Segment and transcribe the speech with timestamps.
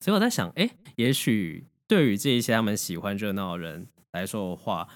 [0.00, 4.88] 所以我在想，哎，也许对于这一些他们喜欢热闹的人来说的话，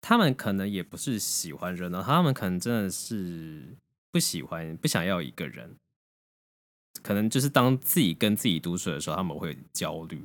[0.00, 3.76] 他们可能也不是喜欢热闹，他们可能真的是
[4.10, 5.76] 不喜欢、不想要一个人。
[7.02, 10.24] 可能就是当自己跟自己独处的时候，他们会焦虑。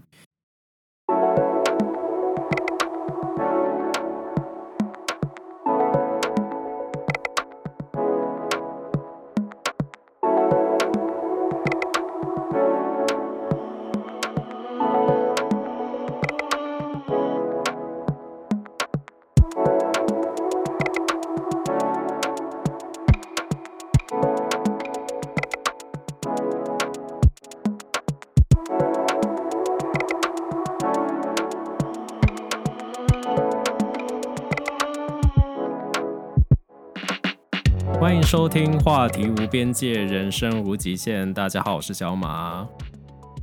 [38.00, 41.31] 欢迎收听话题无边界，人生无极限。
[41.34, 42.66] 大家好，我是小马。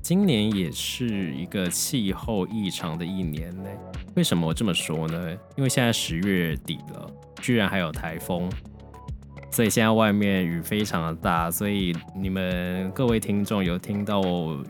[0.01, 3.69] 今年也是一个气候异常的一年呢。
[4.15, 5.37] 为什么我这么说呢？
[5.57, 7.11] 因为现在十月底了，
[7.43, 8.51] 居然还有台风，
[9.51, 11.51] 所以现在外面雨非常的大。
[11.51, 14.23] 所以你们各位听众有听到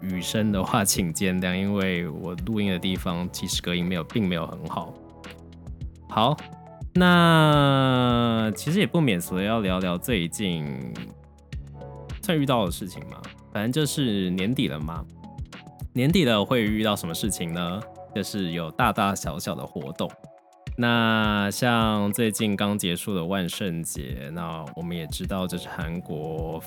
[0.03, 4.93] 雨声的话，请见谅，因为我录音的地方其实隔音没有，并没有很好。
[6.09, 6.37] 好。
[6.97, 10.93] 那其实也不免俗的要聊聊最近
[12.23, 13.21] 算遇到的事情嘛，
[13.53, 15.05] 反正就是年底了嘛。
[15.93, 17.81] 年底了会遇到什么事情呢？
[18.15, 20.11] 就是有大大小小的活动。
[20.79, 26.63] 那像最近刚结束的万圣节，那我们也知道，这是韩国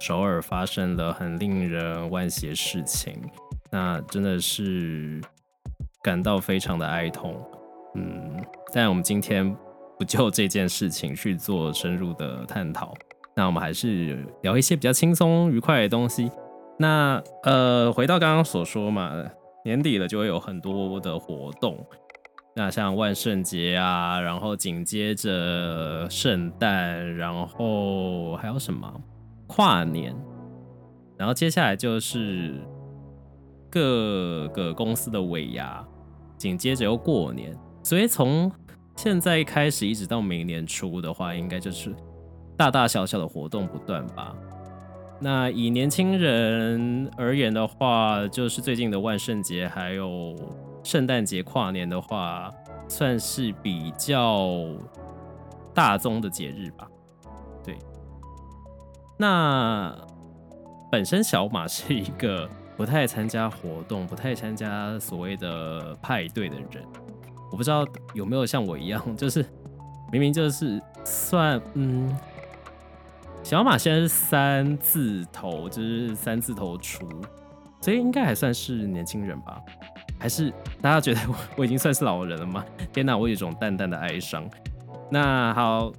[0.00, 3.16] 首尔发生了很令人惋惜的事情，
[3.70, 5.20] 那真的是
[6.02, 7.34] 感到非常的哀痛。
[7.94, 8.36] 嗯，
[8.72, 9.54] 但我们今天
[9.98, 12.94] 不就这件事情去做深入的探讨，
[13.36, 16.30] 那我们还是聊一些比较轻松愉快的东西。
[16.78, 19.12] 那呃，回到刚刚所说嘛，
[19.64, 21.86] 年底了就会有很多的活动，
[22.56, 28.90] 那像万圣节啊，然后紧接着圣诞，然后还有什么
[29.46, 30.16] 跨年，
[31.18, 32.54] 然后接下来就是
[33.70, 35.86] 各个公司的尾牙，
[36.38, 37.54] 紧接着又过年。
[37.84, 38.50] 所以从
[38.96, 41.94] 现在开始一直到明年初的话，应该就是
[42.56, 44.34] 大大小小的活动不断吧。
[45.20, 50.36] 那以年轻人而言的话，就是最近的万圣节还有
[50.82, 52.50] 圣诞节、跨年的话，
[52.88, 54.66] 算是比较
[55.72, 56.88] 大宗的节日吧。
[57.64, 57.76] 对。
[59.16, 59.96] 那
[60.90, 66.84] 本身小马是一个不太参加活动、不太参加所谓的派对的人。
[67.52, 69.44] 我不知道有没有像我一样，就是
[70.10, 72.16] 明明就是算嗯，
[73.42, 77.06] 小马现在是三字头，就是三字头出，
[77.80, 79.60] 所以应该还算是年轻人吧？
[80.18, 82.64] 还是大家觉得我我已经算是老人了吗？
[82.92, 84.48] 天哪，我有一种淡淡的哀伤。
[85.10, 85.92] 那好，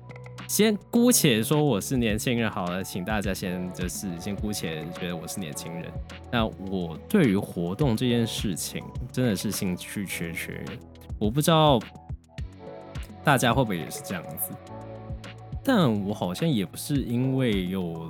[0.48, 5.86] 先姑且说我是年轻人好了，请大家先就是先姑且觉得我是年轻人。
[6.32, 10.64] 那我对于活动这件事情真的是兴趣缺缺。
[11.20, 11.80] 我不知道
[13.24, 14.52] 大家会不会也是这样子，
[15.64, 18.06] 但我好像也不是因为有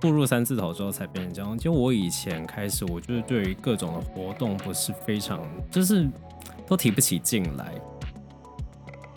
[0.00, 1.56] 步入三字头之后才变成这样。
[1.56, 6.08] 就我以前开始，我就是对于各种的活动不是非常，就是
[6.66, 7.72] 都提不起劲来。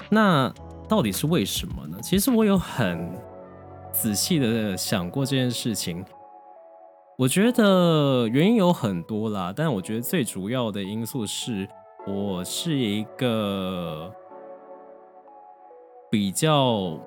[0.10, 0.54] 那
[0.88, 1.98] 到底是为什么呢？
[2.04, 3.10] 其实我有很
[3.92, 6.06] 仔细的想过这件事情。
[7.18, 11.68] 我觉得原因有很多啦，但我觉得最主要的因素是。
[12.08, 14.12] 我是一个
[16.10, 17.00] 比较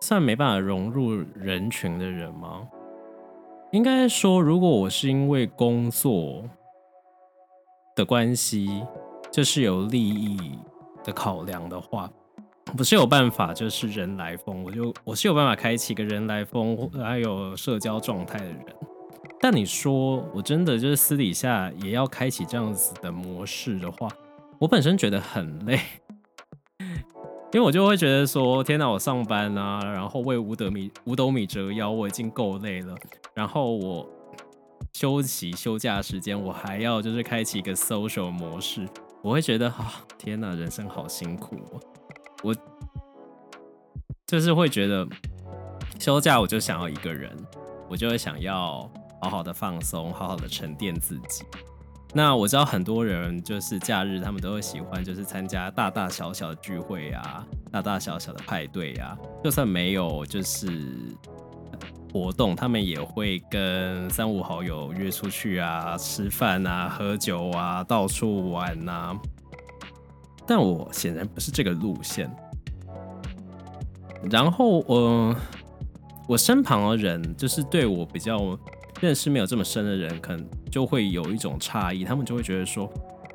[0.00, 2.68] 算没办法融入人群的人吗？
[3.72, 6.44] 应该说，如果我是因为工作
[7.96, 8.86] 的关系，
[9.30, 10.58] 就是有利益
[11.02, 12.08] 的考量的话，
[12.76, 18.64] 不是有办法，就是人来疯，我就我是有办法开启一个人来疯，还有社交状态的人。
[19.40, 24.08] 但你说我真的就是私底下也要开启这样子的模式的话，
[24.58, 25.78] 我本身觉得很累，
[27.52, 32.96] 因为我就会觉得说，天哪，我上班啊，然后为五斗米五斗米折腰，我已经够累了，
[33.32, 34.04] 然后我
[34.92, 38.88] 休息休假时间，我还要就是开启一个 social 模式，
[39.22, 41.80] 我会觉得啊，天哪，人生好辛苦哦，
[42.42, 42.54] 我
[44.26, 45.06] 就是会觉得
[46.00, 47.30] 休假我就想要一个人，
[47.88, 48.90] 我就会想要。
[49.20, 51.44] 好好的放松，好好的沉淀自己。
[52.14, 59.16] 那我知道很多人就是假日，他们都会喜欢就是参加大大小小的聚会啊，大大小小的派对啊。
[59.44, 61.14] 就算没有就是
[62.10, 69.14] 活动，他们也会跟三五好友约出去啊，吃饭啊，喝酒啊，到处玩啊。
[70.46, 72.34] 但我显然不是这个路线。
[74.30, 75.36] 然后，呃，
[76.26, 78.58] 我身旁的人，就是对我比较
[79.00, 82.90] 认识没有这么深的人，可能就会有一种诧异，他们就会觉得说，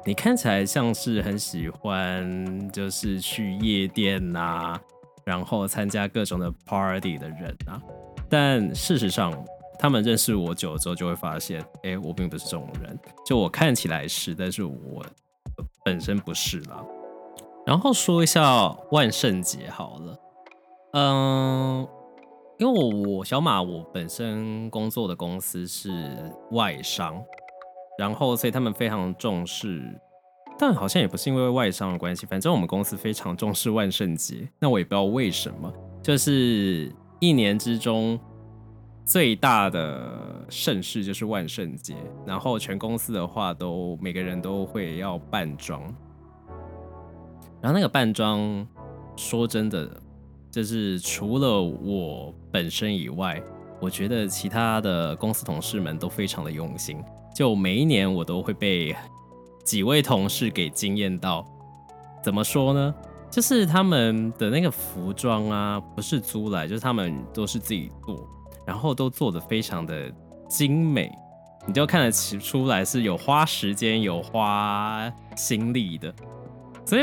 [0.06, 4.82] 你看起来像是很喜欢，就是去夜店呐、啊，
[5.24, 7.82] 然后参加各种的 party 的人啊。
[8.30, 9.32] 但事实上，
[9.80, 12.98] 他们认识我久了之后，就会发现，哎，我并不是这种人。
[13.26, 15.06] 就我看起来是，但是我
[15.86, 16.84] 本身不是啦。
[17.66, 20.20] 然后说一下万圣节好了。
[20.94, 21.88] 嗯，
[22.60, 25.92] 因为我我小马我本身工作的公司是
[26.52, 27.22] 外商，
[27.98, 29.84] 然后所以他们非常重视，
[30.58, 34.48] 但好像也不是因为外商的关系，反正我们公司非常重视万圣节。
[34.60, 38.20] 那我也不知道为什么，就是一年之中
[39.04, 45.82] 最大的盛事就是万圣节，然后全公司的话都每个人都会要扮装，
[47.60, 48.66] 然后那个扮装，
[49.16, 49.90] 说真的。
[50.54, 53.42] 就是除了我本身以外，
[53.82, 57.02] 我觉得其他的公司同事们都非常的用心。
[57.36, 58.96] 就每一年我都会被
[59.64, 61.44] 几位同事给惊艳到。
[62.24, 62.94] 怎么说呢？
[63.32, 68.30] 就是他们的那个服装啊，不是租来，就是他们都是自己做，
[68.64, 70.14] 然后都做得非常的
[70.48, 71.12] 精美，
[71.66, 76.14] 你就看得起出来是有花时间、有花心力的。
[76.86, 77.02] 所以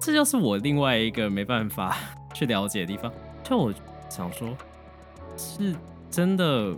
[0.00, 1.96] 这就是我另外一个没办法。
[2.36, 3.10] 去了解的地方，
[3.42, 3.72] 就我
[4.10, 4.54] 想说，
[5.38, 5.74] 是
[6.10, 6.76] 真的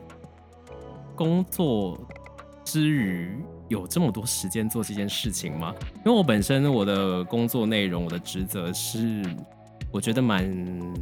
[1.16, 1.98] 工作
[2.64, 5.74] 之余有这么多时间做这件事情吗？
[5.96, 9.20] 因为我本身我的工作内容，我的职责是，
[9.90, 10.48] 我觉得蛮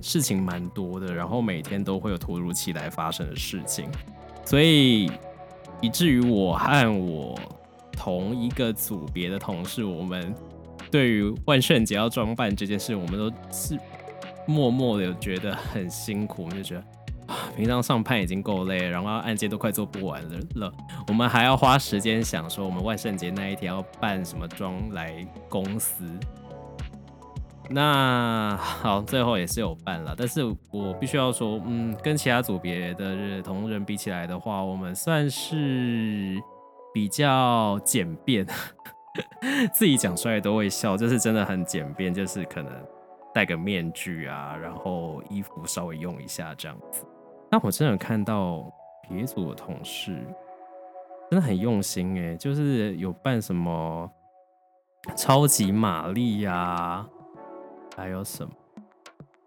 [0.00, 3.90] 事情蛮多的，然后每天都会有突如其来发生的事情，
[4.42, 5.12] 所以
[5.82, 7.38] 以至于我和我
[7.92, 10.34] 同一个组别的同事，我们
[10.90, 13.78] 对于万圣节要装扮这件事，我们都是。
[14.46, 16.80] 默默的觉得很辛苦，我们就觉得
[17.26, 20.72] 啊，平常上班已经够累，然后案件都快做不完了了，
[21.08, 26.04] 我们还要花时间想说我们万圣节那一天要扮什么妆来公司。
[27.68, 36.40] 那好，最后也是有扮了，但是我必须要说，嗯，跟其他组别的同仁比起来的话，我们算是
[36.94, 38.46] 比较简便，
[39.74, 42.72] 自己讲出来都会笑，就是真的很简便，就是可能。
[43.36, 47.04] 戴个面具啊，然后衣服稍微用一下这样子。
[47.50, 48.64] 但我真的看到
[49.06, 50.16] 别组的同事
[51.30, 54.10] 真的很用心哎，就是有扮什么
[55.14, 57.06] 超级玛丽呀，
[57.94, 58.50] 还有什么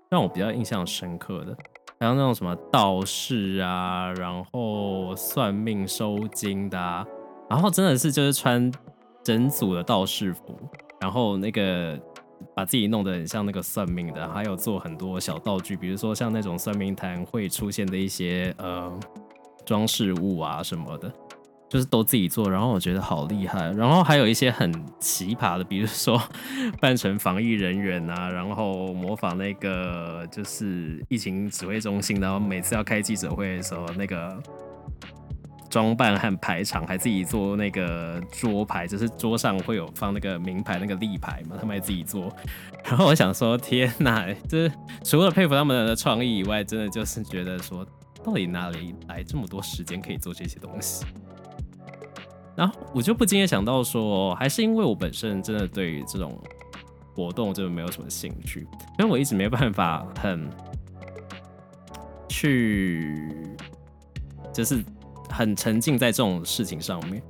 [0.07, 1.57] 让我比较印象深刻的，
[1.99, 7.03] 还有那种什么道士啊，然后算命收金的啊，
[7.49, 8.71] 然后真的是就是穿
[9.23, 10.55] 整组的道士服，
[11.01, 11.99] 然后那个。
[12.55, 18.91] 把自己弄得很像那个算命的，还有做很多小道具，比如说像那种算命坛会出现的一些呃
[19.65, 21.11] 装饰物啊什么的，
[21.69, 23.71] 就是都自己做，然后我觉得好厉害。
[23.71, 26.21] 然后还有一些很奇葩的，比如说
[26.81, 34.41] 扮成防疫人员啊，然后模仿那个就是疫情指挥中心，然后每次要开记者会的时候那个。
[35.69, 42.33] 装扮和排场，还自己做那个桌牌，就是桌上会有放那个名牌、那个立牌嘛，他们还自己做。
[42.83, 44.71] 然后我想说，天哪，就是
[45.03, 47.85] 除了佩服他们的创意以外，真的就是觉得说，
[48.23, 51.05] 到底哪里来这么多时间可以做这些东西？
[52.55, 56.37] 然后我就不禁的想到说，还是因为我本身真的对于这种
[57.13, 60.49] 活动就没有什么兴趣，因为我一直没办法很
[62.27, 63.31] 去，
[64.51, 64.83] 就是。
[65.29, 67.21] 很沉浸在这种事情上面，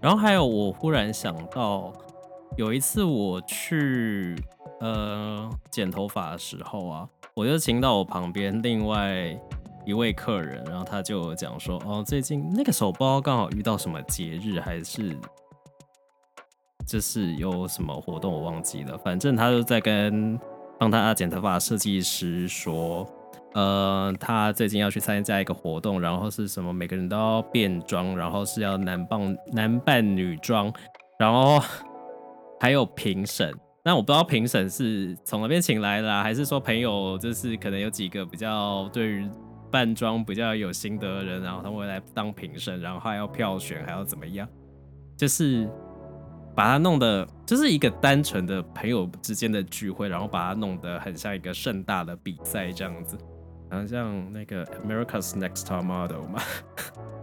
[0.00, 1.92] 然后还有，我忽然想到，
[2.56, 4.36] 有一次我去
[4.80, 9.36] 呃剪头发的时候啊，我就请到我旁边另外
[9.84, 15.16] 一位客人，然后他就讲说，哦，最近那个手包刚好遇到什么节日，还是
[16.86, 20.38] 就是有什么活动，我忘记了，反正他就在跟
[20.78, 23.08] 帮他剪头发的设计师说。
[23.56, 26.74] 呃，他最近要去参加一个活动，然后是什么？
[26.74, 30.70] 每个人都要变装，然后是要男扮男扮女装，
[31.18, 31.58] 然后
[32.60, 33.50] 还有评审。
[33.82, 39.26] 那我不知道评审是从哪边请来的，还是说朋友就是可能有几个比较对于
[39.70, 44.46] 扮装比较有心得的人，然后他们会来当评审，然后还要票选，还要怎么样？
[45.16, 45.66] 就是
[46.54, 53.16] 把它弄得就是一个单纯的朋友之间的聚会，然后把它弄得很像一个盛大的比赛这样子。
[53.70, 56.42] 然后像那个 America's Next Top Model 嘛。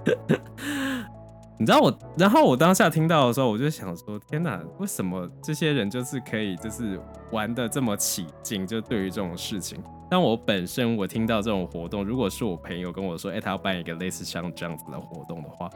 [1.59, 6.99] 你知道我，然后我当下听到的时候，我就想说：天哪，为什么这些人就是可以就是
[7.31, 8.65] 玩的这么起劲？
[8.65, 15.69] 就对于这种事情，但我本身我听到这种活动，如果是我朋友跟我说，哎，他要办一个类似像这样子的活动的话，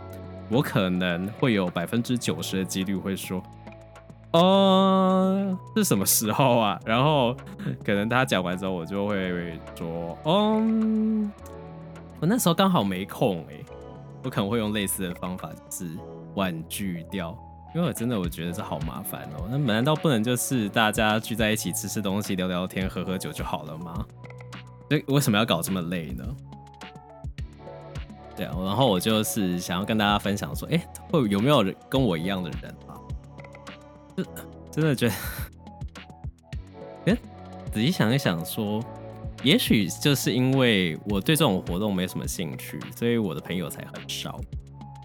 [0.49, 3.41] 我可能会有百分之九十的几率会说，
[4.31, 6.79] 哦，是什么时候啊？
[6.85, 7.35] 然后
[7.83, 11.31] 可能他讲完之后，我就会说，嗯，
[12.19, 13.63] 我那时候刚好没空哎。
[14.23, 15.89] 我可能会用类似的方法，就是
[16.35, 17.37] 婉拒掉，
[17.73, 19.47] 因为我真的我觉得这好麻烦哦。
[19.49, 24.05] 那难道不能就是大家聚在一起吃吃东西、聊聊天、喝喝酒就好了吗？
[24.89, 26.25] 对为什么要搞这么累呢？
[28.35, 32.75] 对啊，然后我就是想要跟大家分享说，哎，会有没有人跟我一样的人？
[34.71, 35.07] 真的觉
[37.05, 37.17] 得，哎，
[37.71, 38.83] 仔细想一想说。
[39.43, 44.41] 也许就是因为我对这种活动没什么兴趣，所以我的朋友才很少。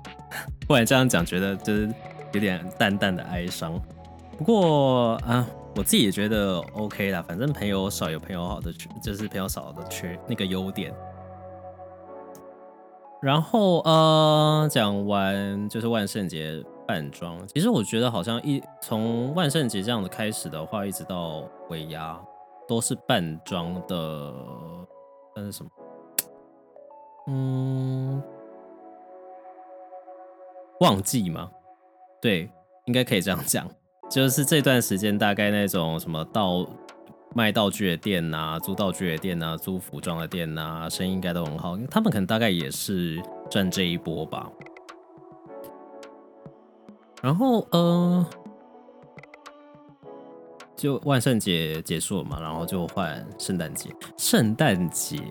[0.67, 1.95] 不然这样讲，觉得就是
[2.33, 3.79] 有点淡淡的哀伤。
[4.39, 10.91] 不过啊，我自己也觉得 OK 啦，反正朋友少有朋友好的缺，就是朋友少的缺那个优点。
[13.21, 22.21] 然后呃，讲完就是万圣节扮装，其实我觉得好像一从万圣节这样子开始的话，一直到尾牙。
[22.69, 24.33] 都是扮装的，
[25.35, 25.71] 那是什么？
[27.27, 28.23] 嗯，
[30.81, 31.51] 旺季吗？
[32.21, 32.49] 对，
[32.87, 33.69] 应该可以这样讲。
[34.09, 36.65] 就是这段时间，大概那种什么道
[37.35, 41.77] 卖道具的店呐、啊，租道具的店呐、啊，租服装的店呐、啊，生意应该都很好。
[41.91, 43.21] 他们可能大概也是
[43.51, 44.49] 赚这一波吧。
[47.23, 48.27] 然后，呃。
[50.75, 53.89] 就万圣节结束了嘛，然后就换圣诞节。
[54.17, 55.23] 圣诞节，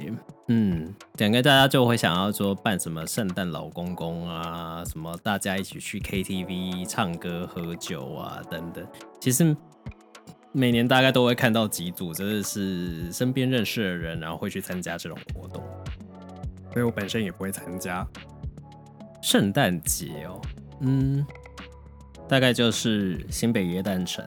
[0.47, 8.87] 嗯，两个大家就会想要说办什么圣诞老公公啊，什么大家一起去 KTV 唱歌喝酒啊等等。
[9.19, 9.53] 其实
[10.53, 15.61] 每年大概都会看到几组，真的是身边认识的人，然后会去参加这种活动。
[16.71, 18.07] 所以我本身也不会参加
[19.21, 20.41] 圣诞节哦。
[20.79, 21.27] 嗯，
[22.31, 24.25] 大概就是新北耶诞城。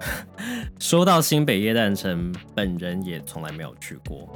[0.80, 4.26] 说到新北耶诞城，本人也从来没有去过。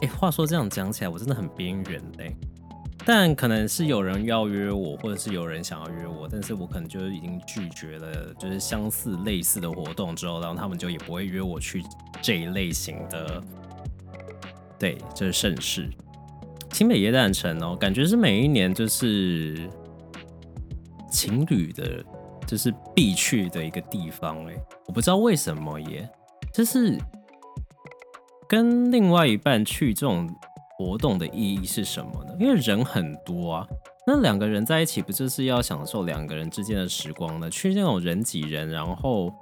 [0.00, 2.36] 哎，话说这样讲起来，我真的很边缘嘞。
[3.04, 11.82] 但可能是有人要约我，或者是有人想要约我，但是我可能就已经拒绝了，就是相似类似的活动之后，然后他们就也不会约我去
[12.22, 13.42] 这一类型的。
[14.78, 15.90] 对，就是盛事。
[16.74, 19.68] 新北耶诞城哦，感觉是每一年就是
[21.10, 22.04] 情侣的。
[22.50, 24.54] 就是必去的一个地方哎，
[24.88, 26.10] 我不知道为什么耶，
[26.52, 26.98] 就是
[28.48, 30.28] 跟另外一半去这种
[30.76, 32.34] 活动的意义是什么呢？
[32.40, 33.66] 因为人很多啊，
[34.04, 37.48] 那两个人在一起不就是要享受两个人之间的时光呢？
[37.48, 39.32] 去那种人挤人然后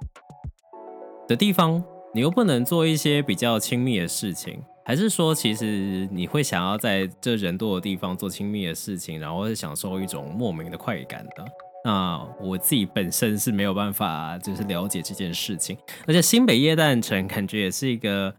[1.27, 11.43] 的地方，你又不能做一些比较亲密的事情，还是说其实你会想要在这人多的地方做亲密的事情，然后是享受一种莫名的快感的？
[11.85, 15.77] 那我自己本身是没有办法，就是了解这件事情。
[16.05, 18.33] 而且新北耶诞城感觉也是一个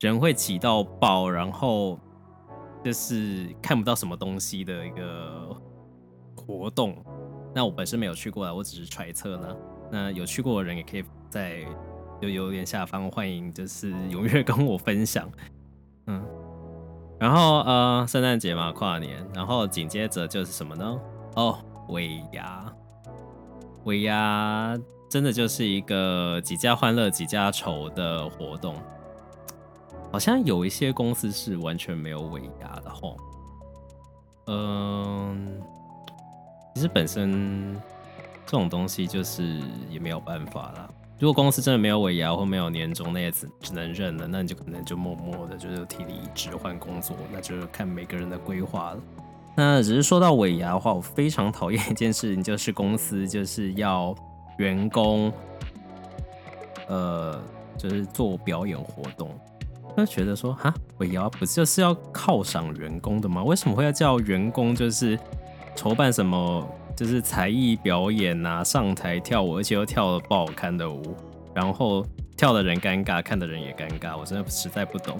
[0.00, 1.98] 人会挤到爆，然后
[2.82, 5.54] 就是看不到什么东西的一个
[6.34, 6.96] 活动。
[7.54, 9.56] 那我本身没有去过啊，我只是揣测呢。
[9.90, 11.62] 那有去过的人也可以在
[12.20, 15.30] 就留言下方欢迎，就是踊跃跟我分享。
[16.06, 16.24] 嗯，
[17.20, 20.98] 然后呃，圣诞节嘛，跨年，然后紧接着就是什么呢？
[21.34, 22.72] 哦，尾牙。
[23.86, 24.76] 尾牙
[25.08, 28.74] 真的就是一个几家欢乐几家愁的活动，
[30.12, 33.16] 好像有一些公司是完全没有尾牙的吼。
[34.48, 35.62] 嗯，
[36.74, 37.74] 其实本身
[38.44, 40.88] 这种东西就是也没有办法啦。
[41.20, 44.26] 如果公司真的没有尾牙或没有年终，那也只只能认了。
[44.26, 49.00] 那你就可能就默默的就是提离职换工作，那就是看每个人的规划了。
[49.56, 54.14] 那只是说到尾牙的话，我非常讨厌一件事情，就是公司就是要
[54.58, 55.32] 员工，
[56.88, 57.40] 呃，
[57.78, 59.30] 就是做表演活动。
[59.96, 63.42] 就觉得说，哈，尾牙不就是要犒赏员工的吗？
[63.42, 65.18] 为什么会要叫员工就是
[65.74, 71.16] 筹办什么，就是才艺表演啊，上台跳舞，而且又跳了不好看的舞，
[71.54, 72.04] 然后
[72.36, 75.18] 跳的人尴尬，看的人也尴尬，我真的实在不懂。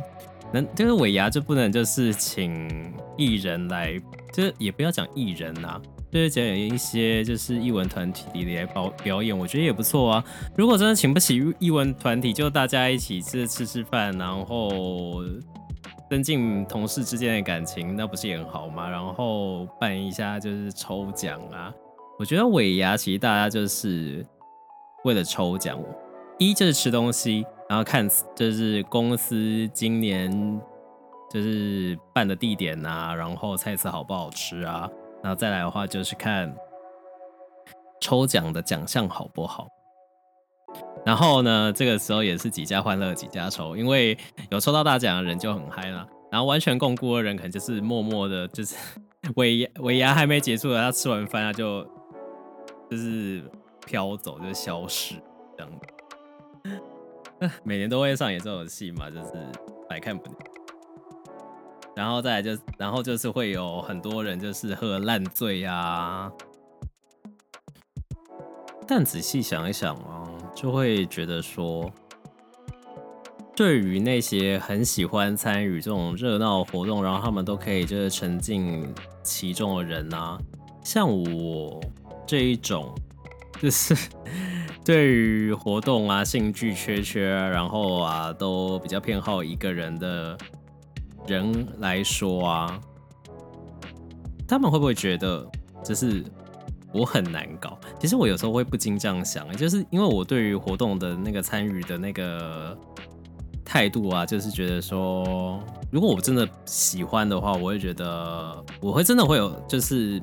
[0.61, 4.01] 那这个尾牙就不能就是请艺人来。
[4.33, 5.83] 就是也不要讲艺人呐、啊，
[6.13, 10.25] 就是讲一些就是艺文团体里来表表演，我觉得也不错啊。
[10.55, 15.23] 如果真的请不起艺文团体，就大家一起吃吃吃饭，然后
[16.11, 18.91] 增进同事之间的感情，那不是也很好吗？
[18.91, 21.73] 然后办一下就是抽奖啊，
[22.19, 24.23] 我觉得尾牙其实大家就是
[25.05, 25.81] 为了抽奖，
[26.39, 30.61] 一就是吃东西，然后看就是公司今年
[31.30, 34.88] 就是办的地点啊，然后菜色好不好吃啊，
[35.23, 36.54] 然后再来的话就是看
[38.00, 39.68] 抽奖的奖项好不好。
[41.04, 44.16] 然后呢，这个时候也是几家欢乐几家愁，因为
[44.50, 48.76] 有抽到大奖的人就很嗨了，然后完全摃龟的人可能就是默默的，就是
[49.37, 51.82] 尾牙尾牙还没结束，他吃完饭他就
[52.90, 53.42] 就是
[53.87, 55.14] 飘走，就消失
[55.56, 55.73] 这样。
[57.64, 59.33] 每年都会上演这种戏嘛，就是
[59.88, 60.35] 百看不腻。
[61.95, 66.31] 然后再来就，然后就是会有很多人就是喝烂醉啊，
[68.87, 70.23] 但仔细想一想啊。
[70.55, 71.93] 就会觉得说，
[73.55, 78.90] 对于那些很喜欢参与这种热闹活动，然后他们都可以就是沉浸
[79.23, 80.38] 其中的人啊，
[80.83, 81.78] 像我
[82.26, 82.95] 这一种，
[83.61, 83.97] 就是
[84.85, 90.39] 对于活动啊兴趣缺缺，然后啊都比较偏好一个人的
[91.27, 92.81] 人来说啊，
[94.47, 95.47] 他们会不会觉得
[95.85, 96.25] 就是？
[96.93, 102.75] 我很难搞，其实我有时候会不禁这样想，就是因为我对于活动的那个参与的那个
[103.63, 105.61] 态度啊，就是觉得说，
[105.91, 110.23] 如果我真的喜欢的话，我会觉得我会真的会有，就是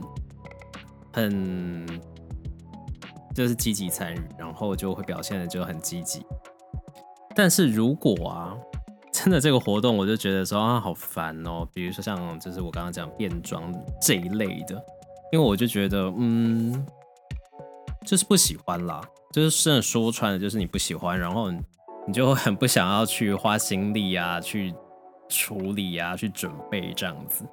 [1.11, 1.85] 很
[3.33, 6.25] 就是积极参与，然后就会表现的就很积极。
[7.35, 8.55] 但是如果啊，
[9.11, 14.81] 真的这个活动，我就觉得说啊，好烦哦，比如说像就是我刚刚讲变装这一类的。
[15.31, 16.85] 因为我就觉得，嗯，
[18.05, 24.71] 就是不喜欢啦，就是真的说穿了，就是你不喜欢，然后你就很不想要去花心力啊，去
[25.27, 27.43] 处理啊，去准备这样子。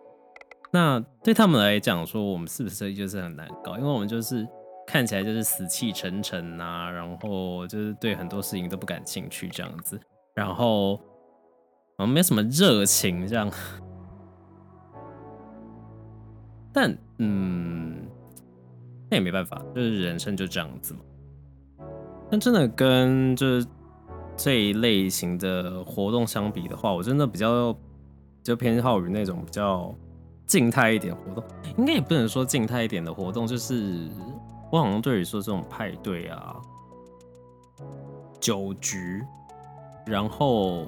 [0.71, 3.79] 那对他们来讲，说我们是不是就是很难搞？
[3.79, 4.47] 因为我们就是
[4.91, 10.01] 看起来就是死气沉沉啊，然后就是对很多事情都不感兴趣这样子，
[10.35, 11.01] 然后
[11.97, 13.49] 我没什么热情这样。
[16.75, 18.05] 但嗯，
[19.09, 21.01] 那也没办法，就是人生就这样子嘛。
[22.29, 23.67] 但真的跟就是
[24.37, 27.73] 这一类型的活动相比的话，我真的比较
[28.43, 29.95] 就偏好于那种比较
[30.47, 31.45] 静态一点活动。
[31.79, 34.09] 应该也不能说静态一点的活动，就是
[34.71, 36.57] 我好像对于说这种派对啊、
[38.41, 39.23] 酒局，
[40.07, 40.87] 然后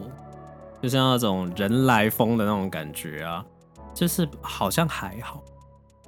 [0.81, 3.45] 就像那种人来疯的那种感觉啊，
[3.93, 5.43] 就是好像还好。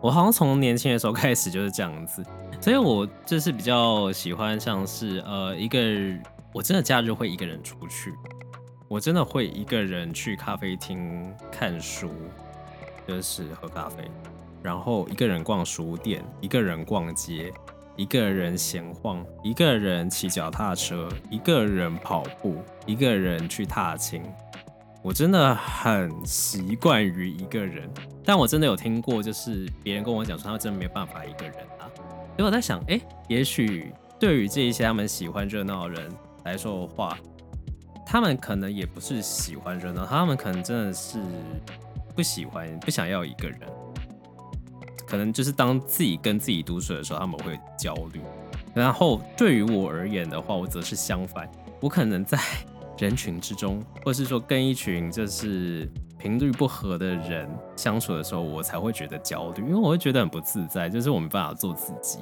[0.01, 2.23] 我好像从年轻的时候开始就是这样子，
[2.61, 5.79] 所以我就是比较喜欢像是呃一个，
[6.53, 8.13] 我真的假日会一个人出去，
[8.87, 12.11] 我真的会一个人去咖啡厅看书，
[13.09, 14.11] 就是喝咖啡，
[14.65, 17.53] 然后一个人逛书店，一个人逛街，
[17.97, 24.23] 一个人闲晃，一个人骑脚踏车，一个人跑步，一个人去踏青。
[25.03, 27.87] 我真的很习惯于一个人，
[28.25, 31.85] 但我真的有听过，就是别人跟我讲说，他真的没办法一个人啊。
[31.95, 32.99] 所以我在想，哎、
[33.29, 36.11] 也许对于这一些他们喜欢热闹的人
[36.45, 37.19] 来说的话，
[38.07, 41.19] 他们可能也不是喜欢热闹，他们可能真的是
[42.17, 43.61] 不喜欢、不想要一个人。
[45.15, 48.21] 可能就是当自己跟自己独处的时候，他们会焦虑。
[48.75, 51.49] 然后对于我而言的话，我则是相反，
[51.81, 52.39] 我可能在。
[52.97, 62.21] 人群之中，或是说跟一群就是频率不合的人相处的时候，我才会觉得焦虑，因为我会觉得很不自在，就是我没办法做自己。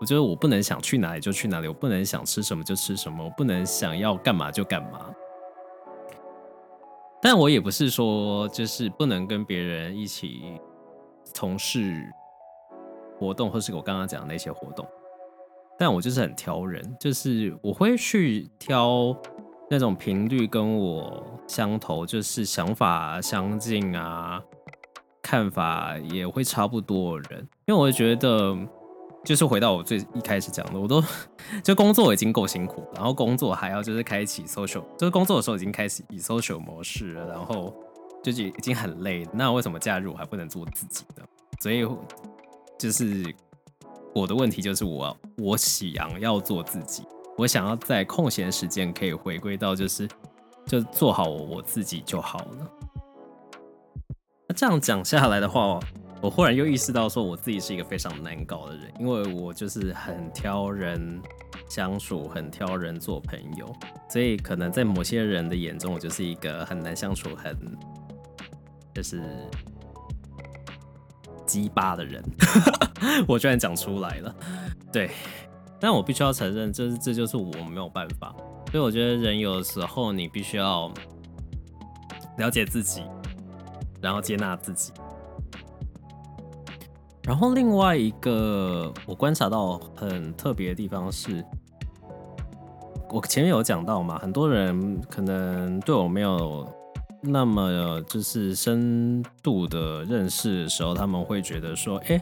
[0.00, 5.10] 我觉得我不能想去哪里就去哪里，我不能想吃什么就吃什么，我不能想要干嘛就干嘛。
[7.20, 10.58] 但我也不是说就是不能跟别人一起
[11.34, 12.10] 从事
[13.24, 14.86] 活动，或是我刚刚讲的那些活动，
[15.78, 19.16] 但我就是很挑人，就是我会去挑。
[19.70, 24.40] 那种频率跟我相投，就是想法相近啊，
[25.22, 28.54] 看法也会差不多的人，因为我觉得，
[29.24, 31.02] 就是回到我最一开始讲的，我都
[31.62, 37.74] 就工作已经够辛苦，然后工作还要就是开启 social，就是工作的时候已经开启以 social 模式了，然后
[38.22, 41.24] 就是已经很累，那为什么假日我还不能做自己呢？
[41.58, 41.86] 所以
[42.78, 43.24] 就是
[44.14, 47.04] 我的问题就是我我想要做自己。
[47.36, 50.08] 我想要在空闲时间可以回归到，就是
[50.66, 52.70] 就做好我自己就好了。
[54.46, 55.80] 那这样讲下来的话，
[56.22, 61.20] 我忽然又意识到，说我自己是一个非常难搞的人，因为我就是很挑人
[61.68, 63.74] 相处，很挑人做朋友，
[64.08, 67.56] 所以可能在某些人的眼中，我就是一个很难相处、很
[68.94, 69.20] 就是
[71.54, 72.20] 鸡巴的人，
[73.28, 74.34] 我居然讲出来了。
[74.92, 75.08] 对，
[75.78, 78.34] 但我必须要承认，这这就是我没有办法。
[78.72, 80.92] 所以我觉得人有的时候你必须要
[82.38, 83.04] 了解自己，
[84.00, 84.92] 然后接纳自己。
[87.22, 91.44] 然后另外一个我观察到很特别的地方是，
[93.10, 96.68] 我前面有讲到嘛，很多人可能对我没有
[97.26, 102.20] 那么就是深度的认识的时候，他们会觉得说，哎，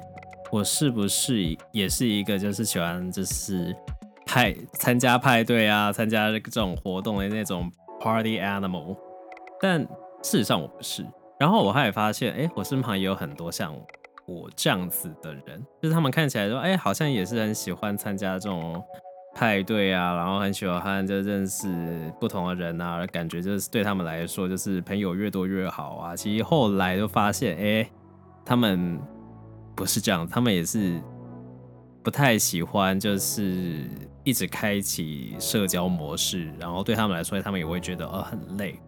[0.50, 3.74] 我是不是也是一个就是喜欢就是
[4.26, 8.96] 派参加派对啊，参加这种活动的那种 party animal？
[9.60, 9.80] 但
[10.22, 11.04] 事实上我不是。
[11.38, 13.74] 然后我还发现，哎，我身旁也有很多像。
[14.24, 18.80] 我这样子的人，就是他们看起来说，哎、好像也是很喜欢参加这种
[19.34, 26.16] 派对啊，然后很喜欢就认识不同的人啊，感觉就是对他们来说，就是朋友越多越好啊。
[26.16, 27.90] 其实后来就发现，哎、
[28.44, 29.00] 他们
[29.74, 31.00] 不是这样，他们也是
[32.02, 33.88] 不太喜欢，就是
[34.24, 38.78] 一直开启社交模式，然后对他们来说，他们也会觉得呃很累。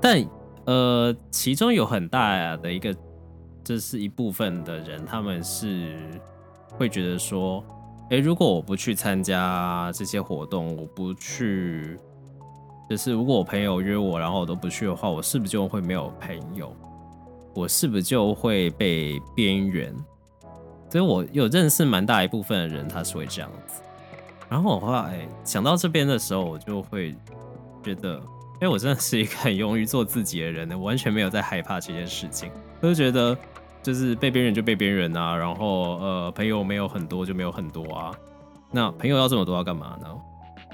[0.00, 0.24] 但
[0.64, 2.94] 呃，其中有很大的一个。
[3.64, 5.94] 这是一部分的人，他们是
[6.70, 7.62] 会觉得说，
[8.10, 11.98] 诶，如果我不去参加这些活动，我不去，
[12.88, 16.74] 就是如果我朋友约我，然后我都不去的话，我是不是就会没有朋友？
[17.54, 19.94] 我是不是就会被边缘？
[20.90, 23.82] 所以我有认识蛮大一部分的人，他是会这样子。
[24.48, 27.14] 然后我后来想到这边的时候，我就会
[27.84, 28.18] 觉得，
[28.60, 33.36] 诶，我真的是一个很勇于做自己的人，完全没有在害怕这件事情，我就觉得。
[33.88, 38.14] 就是被边缘就被边缘啊，然后呃，朋友没有很多就没有很多啊。
[38.70, 40.06] 那朋友要这么多要干嘛呢？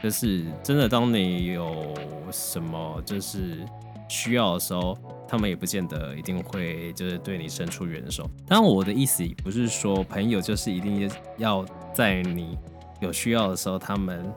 [0.03, 1.95] 就是真的，当你有
[2.33, 3.65] 什么就是
[4.09, 4.99] 需要的时候，
[5.29, 8.29] 他们也不见得一定会就是对你伸出援手。
[8.49, 12.59] 当然，我的意思不是说朋友就是一定要在你
[13.01, 14.29] 有需要的时候，他们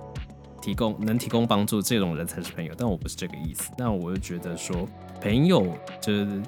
[0.61, 2.75] 提供能提供帮助这种人才是朋友。
[2.77, 3.71] 但我不是这个意思。
[3.75, 4.87] 那我就觉得说，
[5.19, 5.65] 朋友
[5.99, 6.43] 就是。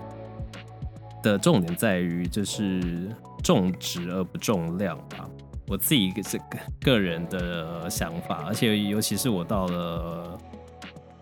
[1.22, 3.10] 的重点在于就是
[3.44, 5.30] 重质而不重量吧，
[5.68, 6.46] 我自己这个
[6.82, 10.38] 个人的想法，而且尤其是我到了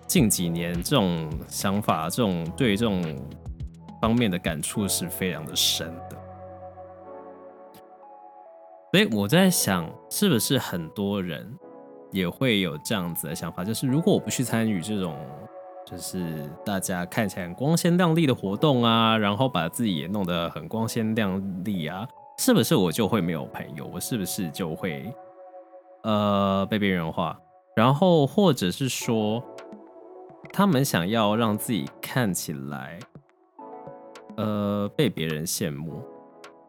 [0.05, 3.01] 近几年，这种想法，这种对这种
[4.01, 6.17] 方面的感触是非常的深的。
[8.91, 11.51] 所以我在想，是不是很多人
[12.12, 15.17] 也会有这样子的想法，就是如果我不去参与这种。
[15.89, 22.06] 就是大家看起来很光鲜亮丽的活动啊，然后把自己也弄得很光鲜亮丽啊，
[22.39, 23.89] 是不是我就会没有朋友？
[23.93, 25.10] 我是不是就会
[26.04, 27.39] 呃被边缘化？
[27.73, 29.41] 然后或者是说，
[30.52, 33.00] 他们想要让自己看起来
[34.36, 36.04] 呃被别人羡慕？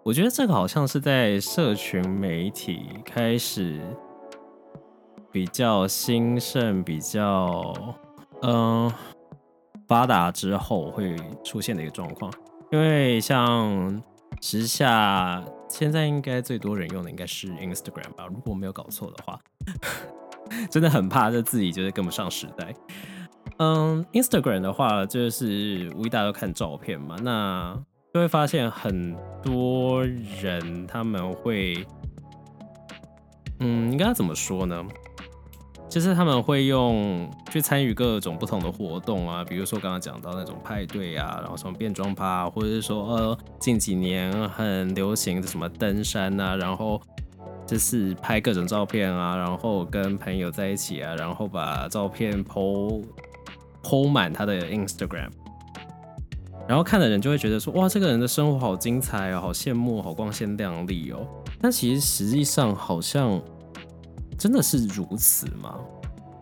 [0.05, 3.81] 我觉得这个好像是在社群媒体开始
[5.33, 7.75] 比较兴盛，比较。
[8.43, 8.93] 嗯，
[9.87, 12.33] 发达之后会出现的一个状况，
[12.71, 14.03] 因为像
[14.41, 19.39] 时下现在应该最多人用的应该是 Instagram 吧，如果没有搞错的话，
[20.71, 22.75] 真的很怕这自己就是跟不上时代。
[23.59, 27.77] 嗯，Instagram 的话就是无一大家都看照片嘛，那
[28.15, 31.85] 就会发现很多人他们会，
[33.59, 34.85] 嗯，应该怎么说呢？
[35.89, 47.01] 就是他们会用去参与各种不同的活动啊，比如说刚刚讲到那种派对啊，然后什么变装趴，或者是说呃近几年很流行的什么登山啊，然后
[47.67, 53.03] 就是拍各种照片啊，然后跟朋友在一起啊，然后把照片 po
[53.83, 55.31] po 满他的 Instagram，
[56.69, 61.27] 然后看的人就会觉得说哇，这个人的生活好精彩哦，好羡慕，好光鲜亮丽哦。
[61.63, 63.41] 但其实实际上好像。
[64.39, 65.79] 真的是如此吗？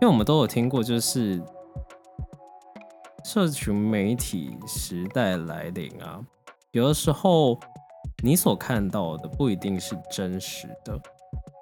[0.01, 1.43] 因为我们都有听过，就是
[3.25, 6.21] 社群媒体时代来临啊，
[6.73, 7.59] 有的时候
[8.23, 11.01] 你所看到的不一定是真实的。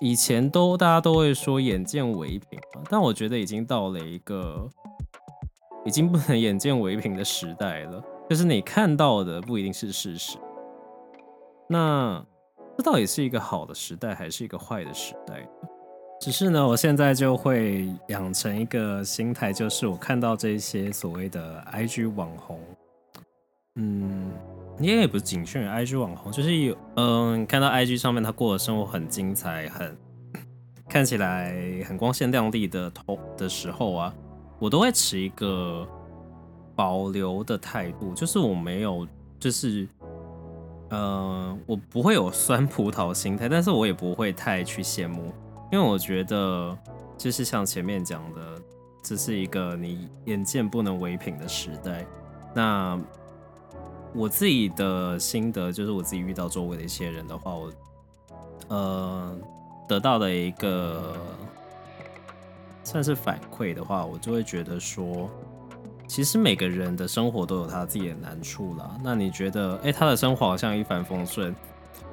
[0.01, 4.69] 以前都大家都会说眼见为凭嘛，但我觉得已经到了一个
[5.85, 10.37] 已经不能眼见为凭的时代了，就是你看到的不一定是事实。
[11.69, 12.23] 那
[12.77, 15.49] 这到底是一个好的时代，还是一个坏的时代？
[16.25, 22.59] 只是呢，我现在就会养成一个心态，就是我看到这些所谓的 IG 网红，
[23.75, 24.31] 嗯，
[24.79, 29.95] 应该也不是仅限于 IG 网红，就是有，嗯，看到 IG 上面他过的生活很精彩，很
[30.89, 34.15] 看起来很光鲜亮丽的头的时候啊，
[34.59, 35.87] 我都会持一个
[36.75, 39.07] 保留的态度，就是我没有，
[39.39, 39.87] 就是
[40.89, 45.31] 呃，我不会有酸葡萄心态，但是我也不会太去羡慕，
[45.75, 46.79] 因为我觉得
[47.19, 48.63] 就是像前面讲的，
[49.03, 52.07] 这是一个你眼见不能为凭的时代。
[52.55, 52.97] 那
[54.15, 57.73] 我自己的心得就是，我自己遇到周围的一些人的话，我
[58.69, 59.37] 呃
[59.89, 61.13] 得到的一个。
[62.85, 65.29] 算是反馈的话，我就会觉得说，
[66.07, 68.97] 其实每个人的生活都有他自己的难处啦。
[69.03, 71.53] 那你觉得，哎、他的生活好像一帆风顺，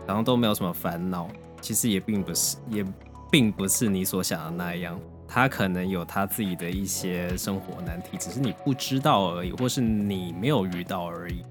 [0.08, 1.28] 然后都没有什么烦恼，
[1.60, 2.84] 其实也并不是，也
[3.32, 5.00] 并不是你所想的那样。
[5.28, 11.42] 他可能有他自己的一些生活难题，只是你不知道而已，或是你没有遇到而已。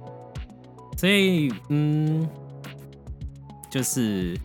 [0.99, 2.29] 所以，嗯，
[3.71, 4.39] 就是。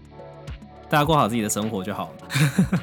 [0.88, 2.28] 大家过好自己的生活就好了。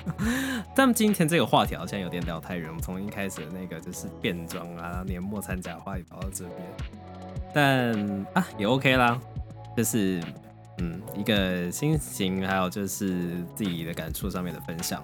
[0.75, 6.59] 但今天这个话题好像有点聊太远，我们从一开始的那个就是变装啊、年末参加话题聊到这边，
[7.55, 9.19] 但啊也 OK 啦，
[9.77, 10.21] 就是
[10.83, 15.01] 嗯一个心情，还有就是自己的感触上面的分享。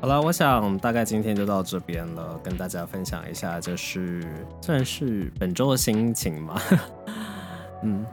[0.00, 4.26] 好了，我想大概今天就到这边了，跟大家分享一下，就是
[4.60, 6.60] 算是本周的心情嘛，
[7.84, 8.04] 嗯。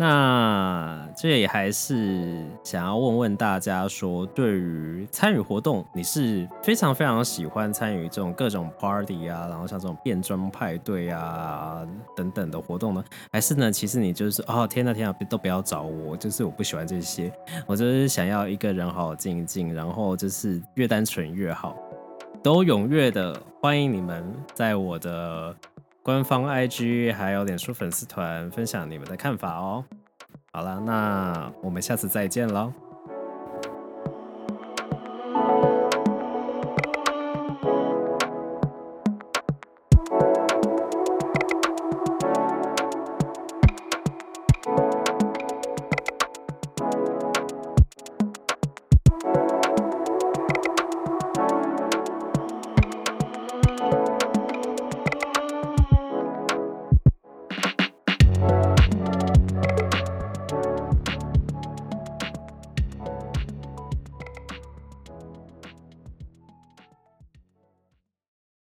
[0.00, 11.84] 那这也还是想要问问大家说，对于参与活动，你是非常非常喜欢参与这种各种 party 啊，然后像这种变装派对啊
[12.14, 13.04] 等等的活动呢？
[13.32, 17.32] 还是呢，其实你就是哦，天呐天呐，都不要找我，就是我不喜欢这些，
[17.66, 21.76] 我就是想要一个人好好静一静，然后就是越单纯越好，
[22.40, 25.52] 都踊跃的欢迎你们在我的。
[26.08, 29.84] 官方 IG 还有脸书粉丝团分享你们的看法哦。
[30.50, 32.72] 好了，那我们下次再见喽。